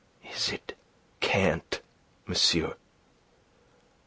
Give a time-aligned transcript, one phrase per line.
[0.27, 0.75] "Is it
[1.19, 1.81] cant,
[2.25, 2.75] monsieur?